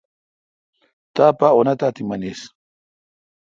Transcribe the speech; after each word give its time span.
تاپا 1.15 1.47
انت 1.59 1.81
آ 1.85 1.87
تی 1.95 2.03
منیس۔ 2.09 2.41